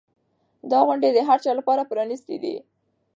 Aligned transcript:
دا 0.71 0.79
غونډې 0.87 1.09
د 1.13 1.19
هر 1.27 1.37
چا 1.45 1.51
لپاره 1.59 1.87
پرانیستې 1.91 2.35
دي. 2.43 2.55